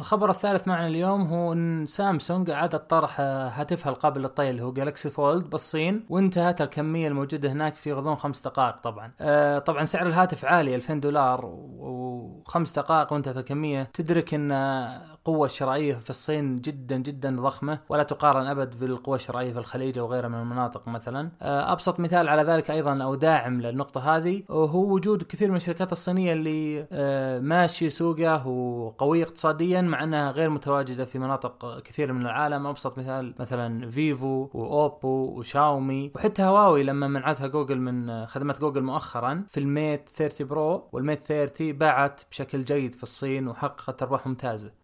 الخبر 0.00 0.30
الثالث 0.30 0.68
معنا 0.68 0.86
اليوم 0.86 1.22
هو 1.22 1.52
إن 1.52 1.86
سامسونج 1.86 2.50
أعادت 2.50 2.90
طرح 2.90 3.20
هاتفها 3.20 3.92
القابل 3.92 4.20
للطي 4.20 4.50
اللي 4.50 4.62
هو 4.62 4.72
Galaxy 4.72 5.10
Fold 5.10 5.50
بالصين 5.50 6.06
وانتهت 6.08 6.60
الكمية 6.60 7.08
الموجودة 7.08 7.52
هناك 7.52 7.76
في 7.76 7.92
غضون 7.92 8.16
خمس 8.16 8.42
دقائق 8.44 8.76
طبعا. 8.76 9.12
آه 9.20 9.58
طبعا 9.58 9.84
سعر 9.84 10.06
الهاتف 10.06 10.44
عالي 10.44 10.74
2000 10.74 10.94
دولار 10.94 11.40
وخمس 11.44 12.72
دقائق 12.72 13.12
وانتهت 13.12 13.36
الكمية 13.36 13.90
تدرك 13.94 14.34
إن 14.34 14.52
القوة 14.52 15.46
الشرائية 15.46 15.94
في 15.94 16.10
الصين 16.10 16.60
جدا 16.60 16.96
جدا 16.96 17.36
ضخمة 17.36 17.78
ولا 17.88 18.02
تقارن 18.02 18.46
أبد 18.46 18.78
بالقوة 18.80 19.16
الشرائية 19.16 19.52
في 19.52 19.58
الخليج 19.58 19.98
أو 19.98 20.06
غيرها 20.06 20.28
من 20.28 20.38
المناطق 20.38 20.88
مثلا 20.88 21.30
آه، 21.42 21.72
أبسط 21.72 22.00
مثال 22.00 22.28
على 22.28 22.42
ذلك 22.42 22.70
أيضا 22.70 23.02
أو 23.02 23.14
داعم 23.14 23.60
للنقطة 23.60 24.16
هذه 24.16 24.42
هو 24.50 24.94
وجود 24.94 25.22
كثير 25.22 25.50
من 25.50 25.56
الشركات 25.56 25.92
الصينية 25.92 26.32
اللي 26.32 26.86
آه، 26.92 27.38
ماشي 27.38 27.88
سوقه 27.88 28.46
وقوية 28.46 29.22
اقتصاديا 29.22 29.80
مع 29.90 30.04
أنها 30.04 30.30
غير 30.30 30.50
متواجدة 30.50 31.04
في 31.04 31.18
مناطق 31.18 31.80
كثير 31.80 32.12
من 32.12 32.20
العالم 32.20 32.66
أبسط 32.66 32.98
مثال 32.98 33.34
مثلا 33.40 33.90
فيفو 33.90 34.48
وأوبو 34.54 35.38
وشاومي. 35.38 36.12
وحتى 36.14 36.42
هواوي 36.42 36.82
لما 36.82 37.08
منعتها 37.08 37.46
جوجل 37.46 37.78
من 37.78 38.26
خدمة 38.26 38.54
جوجل 38.60 38.82
مؤخرا 38.82 39.44
في 39.48 39.60
ال 39.60 39.70
Mate 39.70 40.08
30 40.08 40.46
Pro 40.46 40.88
وال 40.92 41.03
Mate 41.03 41.24
30 41.24 41.72
باعت 41.72 42.20
بشكل 42.30 42.64
جيد 42.64 42.94
في 42.94 43.02
الصين 43.02 43.48
وحققت 43.48 44.02
أرباح 44.02 44.26
ممتازة. 44.26 44.79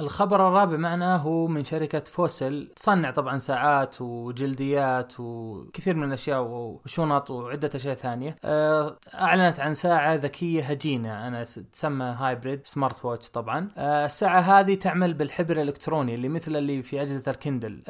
الخبر 0.00 0.48
الرابع 0.48 0.76
معنا 0.76 1.16
هو 1.16 1.46
من 1.46 1.64
شركة 1.64 2.00
Fossil. 2.00 2.72
تصنع 2.76 3.10
طبعا 3.10 3.38
ساعات 3.38 4.00
وجلديات 4.00 5.20
وكثير 5.20 5.96
من 5.96 6.04
الأشياء 6.04 6.42
وشنط 6.42 7.30
وعدة 7.30 7.70
أشياء 7.74 7.94
ثانية. 7.94 8.36
آه، 8.44 8.96
أعلنت 9.14 9.60
عن 9.60 9.74
ساعة 9.74 10.14
ذكية 10.14 10.62
هجينة 10.62 11.28
أنا 11.28 11.44
تسمى 11.72 12.04
hybrid 12.04 12.60
smart 12.64 13.04
watch 13.04 13.30
طبعا. 13.30 13.68
آه، 13.76 14.04
الساعة 14.04 14.40
هذه 14.40 14.74
تعمل 14.74 15.14
بالحبر 15.14 15.56
الإلكتروني 15.56 16.14
اللي 16.14 16.28
مثل 16.28 16.56
اللي 16.56 16.82
في 16.82 17.02
أجهزة 17.02 17.30
ال 17.30 17.37
Kindle. 17.37 17.82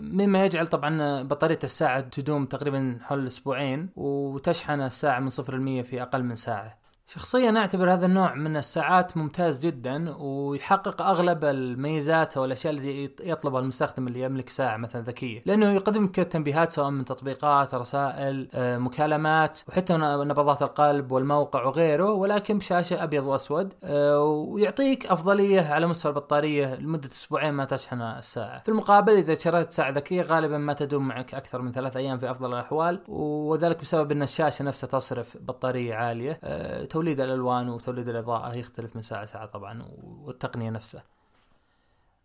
مما 0.00 0.44
يجعل 0.44 0.66
طبعا 0.66 1.22
بطارية 1.22 1.58
الساعة 1.64 2.00
تدوم 2.00 2.46
تقريبا 2.46 2.98
حول 3.02 3.26
أسبوعين 3.26 3.88
وتشحن 3.96 4.80
الساعة 4.80 5.20
من 5.20 5.28
صفر 5.28 5.54
المية 5.54 5.82
في 5.82 6.02
أقل 6.02 6.22
من 6.22 6.34
ساعة. 6.34 6.87
شخصيا 7.10 7.58
أعتبر 7.58 7.92
هذا 7.92 8.06
النوع 8.06 8.34
من 8.34 8.56
الساعات 8.56 9.16
ممتاز 9.16 9.58
جدا 9.58 10.16
ويحقق 10.18 11.02
أغلب 11.02 11.44
الميزات 11.44 12.36
أو 12.36 12.44
الأشياء 12.44 12.72
التي 12.72 13.10
يطلبها 13.20 13.60
المستخدم 13.60 14.08
اللي 14.08 14.22
يملك 14.22 14.48
ساعة 14.48 14.76
مثلا 14.76 15.02
ذكية، 15.02 15.42
لأنه 15.46 15.72
يقدم 15.72 16.04
لك 16.04 16.14
تنبيهات 16.16 16.72
سواء 16.72 16.90
من 16.90 17.04
تطبيقات، 17.04 17.74
رسائل، 17.74 18.48
آه، 18.54 18.78
مكالمات 18.78 19.58
وحتى 19.68 19.92
نبضات 19.96 20.62
القلب 20.62 21.12
والموقع 21.12 21.64
وغيره 21.64 22.12
ولكن 22.12 22.58
بشاشة 22.58 23.04
أبيض 23.04 23.24
وأسود 23.24 23.74
آه، 23.84 24.22
ويعطيك 24.22 25.06
أفضلية 25.06 25.60
على 25.60 25.86
مستوى 25.86 26.12
البطارية 26.12 26.74
لمدة 26.74 27.08
أسبوعين 27.08 27.54
ما 27.54 27.64
تشحن 27.64 28.02
الساعة. 28.02 28.62
في 28.62 28.68
المقابل 28.68 29.12
إذا 29.12 29.38
شريت 29.38 29.72
ساعة 29.72 29.90
ذكية 29.90 30.22
غالبا 30.22 30.58
ما 30.58 30.72
تدوم 30.72 31.08
معك 31.08 31.34
أكثر 31.34 31.62
من 31.62 31.72
ثلاث 31.72 31.96
أيام 31.96 32.18
في 32.18 32.30
أفضل 32.30 32.54
الأحوال 32.54 33.00
وذلك 33.08 33.80
بسبب 33.80 34.12
إن 34.12 34.22
الشاشة 34.22 34.62
نفسها 34.62 34.88
تصرف 34.88 35.36
بطارية 35.40 35.94
عالية 35.94 36.40
آه، 36.44 36.84
توليد 36.98 37.20
الألوان 37.20 37.68
وتوليد 37.68 38.08
الأضاءة 38.08 38.54
يختلف 38.54 38.96
من 38.96 39.02
ساعة 39.02 39.24
ساعه 39.24 39.46
طبعا 39.46 39.82
والتقنية 40.02 40.70
نفسها. 40.70 41.04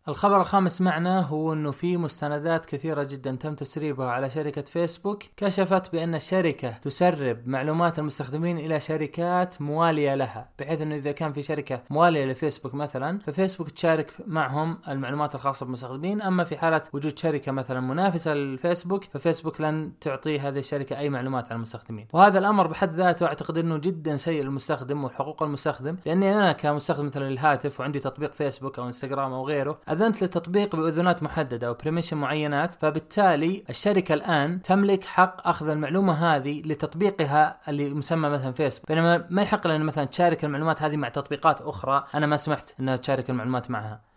الخبر 0.08 0.42
الخامس 0.42 0.82
معنا 0.82 1.22
هو 1.22 1.54
إنه 1.54 1.72
في 1.72 1.98
مستندات 1.98 2.66
كثيرة 2.66 3.04
جدا 3.04 3.36
تم 3.36 3.56
تسريبها 3.56 4.10
على 4.10 4.30
شركة 4.30 4.62
فيسبوك 4.62 5.24
كشفت 5.38 5.92
بأن 5.92 6.16
الشركة 6.16 6.72
تسرب 6.72 7.48
معلومات 7.48 8.00
المستخدمين 8.00 8.58
إلى 8.58 8.80
شركات 8.80 9.62
موالية 9.62 10.16
لها 10.16 10.50
بحيث 10.60 10.82
إنه 10.82 10.96
إذا 10.96 11.12
كان 11.12 11.34
في 11.34 11.42
شركة 11.42 11.82
موالية 11.90 12.26
لفيسبوك 12.26 12.74
مثلا 12.74 13.20
ففيسبوك 13.20 13.72
تشارك 13.72 14.14
معهم 14.28 14.78
المعلومات 14.88 15.36
الخاصة 15.36 15.66
بالمستخدمين 15.66 16.22
أما 16.22 16.44
في 16.44 16.58
حالة 16.58 16.82
وجود 16.94 17.20
شركة 17.20 17.52
مثلا 17.52 17.80
منافسة 17.80 18.34
للفيسبوك 18.34 19.04
ففيسبوك 19.04 19.62
لن 19.62 19.92
تعطي 20.02 20.40
هذه 20.40 20.60
الشركة 20.60 20.98
أي 20.98 21.10
معلومات 21.10 21.52
عن 21.52 21.56
المستخدمين. 21.56 22.08
وهذا 22.14 22.40
الأمر 22.40 22.68
بحد 22.68 22.94
ذاته 22.96 23.26
أعتقد 23.26 23.58
إنه 23.58 23.78
جدا 23.78 24.18
سيء 24.18 24.44
للمستخدم 24.44 25.04
وحقوق 25.04 25.44
المستخدم 25.44 25.98
لأني 26.06 26.36
أنا 26.36 26.52
كمستخدم 26.52 27.06
مثلا 27.06 27.30
للهاتف 27.30 27.80
وعندي 27.80 28.00
تطبيق 28.00 28.34
فيسبوك 28.34 28.80
أو 28.80 28.88
إنستغرام 28.88 29.34
أو 29.34 29.48
غيره 29.48 29.80
أذنت 29.94 30.22
للتطبيق 30.22 30.76
باذونات 30.76 31.24
محددة 31.24 31.68
أو 31.68 31.74
permission 31.74 32.18
معينات 32.18 32.74
فبالتالي 32.74 33.64
الشركة 33.70 34.14
الآن 34.14 34.62
تملك 34.62 35.04
حق 35.04 35.48
أخذ 35.48 35.70
المعلومة 35.70 36.14
هذه 36.14 36.62
لتطبيقها 36.66 37.60
اللي 37.68 37.94
مسمى 37.94 38.30
مثلا 38.30 38.52
فيسبوك 38.52 38.88
بينما 38.88 39.28
ما 39.30 39.42
يحق 39.42 39.68
لنا 39.68 39.84
مثلا 39.84 40.06
تشارك 40.06 40.46
المعلومات 40.46 40.82
هذه 40.82 40.98
مع 40.98 41.10
تطبيقات 41.10 41.62
أخرى 41.62 42.08
أنا 42.16 42.26
ما 42.26 42.38
سمحت 42.38 42.76
انها 42.80 42.96
تشارك 42.96 43.30
المعلومات 43.30 43.72
معها. 43.72 44.13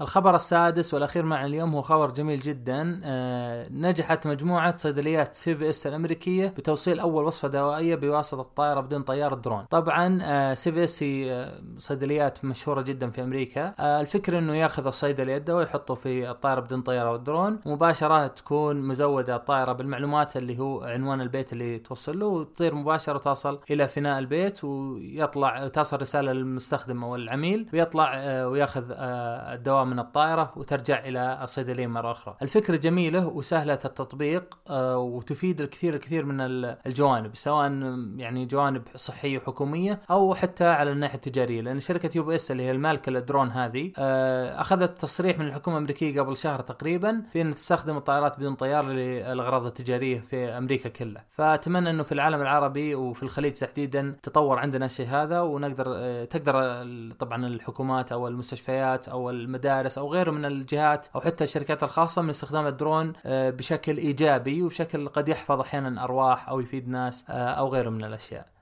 الخبر 0.00 0.34
السادس 0.34 0.94
والأخير 0.94 1.24
معنا 1.24 1.46
اليوم 1.46 1.74
هو 1.74 1.82
خبر 1.82 2.10
جميل 2.10 2.40
جدا. 2.40 3.00
آه 3.04 3.68
نجحت 3.70 4.26
مجموعة 4.26 4.76
صيدليات 4.76 5.34
CVS 5.34 5.86
الأمريكية 5.86 6.46
بتوصيل 6.46 7.00
أول 7.00 7.24
وصفة 7.24 7.48
دوائية 7.48 7.94
بواسطة 7.94 8.40
الطائرة 8.40 8.80
بدون 8.80 9.02
طياره 9.02 9.34
درون. 9.34 9.64
طبعا 9.64 10.18
آه 10.22 10.54
CVS 10.54 11.02
هي 11.02 11.32
آه 11.32 11.60
صيدليات 11.78 12.44
مشهورة 12.44 12.80
جدا 12.80 13.10
في 13.10 13.22
أمريكا. 13.22 13.74
آه 13.78 14.00
الفكرة 14.00 14.38
إنه 14.38 14.54
ياخذ 14.56 14.86
الصيدلي 14.86 15.36
الدواء 15.36 15.58
ويحطه 15.58 15.94
في 15.94 16.30
الطائرة 16.30 16.60
بدون 16.60 16.82
طيارة 16.82 17.12
والدرون. 17.12 17.60
مباشرة 17.66 18.26
تكون 18.26 18.76
مزودة 18.76 19.36
الطائرة 19.36 19.72
بالمعلومات 19.72 20.36
اللي 20.36 20.58
هو 20.58 20.84
عنوان 20.84 21.20
البيت 21.20 21.52
اللي 21.52 21.78
توصل 21.78 22.18
له 22.18 22.26
وتطير 22.26 22.74
مباشرة 22.74 23.18
توصل 23.18 23.60
إلى 23.70 23.88
فناء 23.88 24.18
البيت 24.18 24.64
ويطلع 24.64 25.68
تصل 25.68 26.00
رسالة 26.00 26.32
للمستخدم 26.32 27.04
أو 27.04 27.14
العميل 27.16 27.68
ويطلع 27.72 28.12
آه 28.14 28.48
وياخذ 28.48 28.84
آه 28.90 29.54
الدواء 29.54 29.87
من 29.90 29.98
الطائرة 29.98 30.52
وترجع 30.56 30.98
إلى 30.98 31.38
الصيدلية 31.42 31.86
مرة 31.86 32.12
أخرى. 32.12 32.36
الفكرة 32.42 32.76
جميلة 32.76 33.26
وسهلة 33.26 33.78
التطبيق 33.84 34.58
آه، 34.70 34.98
وتفيد 34.98 35.60
الكثير 35.60 35.94
الكثير 35.94 36.24
من 36.24 36.40
الجوانب 36.86 37.36
سواء 37.36 37.70
يعني 38.16 38.46
جوانب 38.46 38.82
صحية 38.96 39.38
وحكومية 39.38 40.00
أو 40.10 40.34
حتى 40.34 40.64
على 40.64 40.92
الناحية 40.92 41.14
التجارية 41.14 41.60
لأن 41.60 41.80
شركة 41.80 42.16
UPS 42.16 42.50
اللي 42.50 42.62
هي 42.62 42.70
المالكة 42.70 43.12
للدرون 43.12 43.50
هذه 43.50 43.92
آه، 43.98 44.60
أخذت 44.60 44.98
تصريح 44.98 45.38
من 45.38 45.46
الحكومة 45.46 45.76
الأمريكية 45.76 46.20
قبل 46.20 46.36
شهر 46.36 46.60
تقريبا 46.60 47.22
في 47.32 47.40
أن 47.40 47.54
تستخدم 47.54 47.96
الطائرات 47.96 48.38
بدون 48.38 48.54
طيار 48.54 48.84
للأغراض 48.84 49.66
التجارية 49.66 50.20
في 50.20 50.36
أمريكا 50.46 50.88
كلها. 50.88 51.24
فأتمنى 51.30 51.90
أنه 51.90 52.02
في 52.02 52.12
العالم 52.12 52.40
العربي 52.40 52.94
وفي 52.94 53.22
الخليج 53.22 53.52
تحديدا 53.52 54.16
تطور 54.22 54.58
عندنا 54.58 54.84
الشيء 54.84 55.06
هذا 55.06 55.40
ونقدر 55.40 55.84
آه، 55.88 56.24
تقدر 56.24 56.52
طبعا 57.18 57.46
الحكومات 57.46 58.12
أو 58.12 58.28
المستشفيات 58.28 59.08
أو 59.08 59.30
المدارس 59.30 59.77
المدارس 59.78 59.98
أو 59.98 60.12
غيره 60.12 60.30
من 60.30 60.44
الجهات 60.44 61.06
أو 61.14 61.20
حتى 61.20 61.44
الشركات 61.44 61.82
الخاصة 61.82 62.22
من 62.22 62.30
استخدام 62.30 62.66
الدرون 62.66 63.12
آه، 63.26 63.50
بشكل 63.50 63.96
إيجابي 63.96 64.62
وبشكل 64.62 65.08
قد 65.08 65.28
يحفظ 65.28 65.60
أحيانا 65.60 66.04
أرواح 66.04 66.48
أو 66.48 66.60
يفيد 66.60 66.88
ناس 66.88 67.24
آه، 67.30 67.32
أو 67.32 67.68
غيره 67.68 67.90
من 67.90 68.04
الأشياء. 68.04 68.57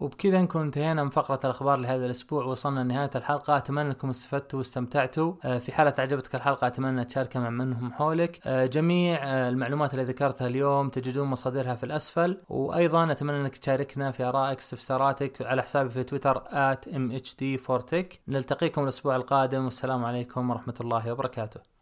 وبكذا 0.00 0.42
نكون 0.42 0.62
انتهينا 0.62 1.04
من 1.04 1.10
فقرة 1.10 1.40
الأخبار 1.44 1.78
لهذا 1.78 2.04
الأسبوع. 2.04 2.44
وصلنا 2.44 2.80
لنهاية 2.80 3.10
الحلقة. 3.14 3.56
أتمنى 3.56 3.88
أنكم 3.88 4.10
استفدتوا 4.10 4.58
واستمتعتوا. 4.58 5.34
آه، 5.44 5.58
في 5.58 5.72
حالة 5.72 5.94
عجبتك 5.98 6.34
الحلقة 6.34 6.66
أتمنى 6.66 7.04
تشاركها 7.04 7.40
مع 7.40 7.50
منهم 7.50 7.92
حولك. 7.92 8.48
جميع 8.48 9.24
المعلومات 9.48 9.94
اللي 9.94 10.04
ذكرتها 10.04 10.46
اليوم 10.46 10.88
تجدون 10.88 11.28
مصادرها 11.28 11.74
في 11.74 11.84
الأسفل. 11.84 12.38
وأيضا 12.48 13.12
أتمنى 13.12 13.40
أنك 13.40 13.58
تشاركنا 13.58 14.12
في 14.12 14.24
آرائك 14.24 14.58
استفساراتك 14.58 15.42
على 15.42 15.62
حسابي 15.62 15.90
في 15.90 16.04
تويتر 16.04 16.38
at 16.38 16.88
mhd4tech 16.88 18.16
نلتقيكم 18.28 18.82
الأسبوع 18.82 19.16
القادم. 19.16 19.64
والسلام 19.64 20.04
عليكم 20.04 20.50
ورحمة 20.50 20.74
الله 20.80 21.12
وبركاته. 21.12 21.77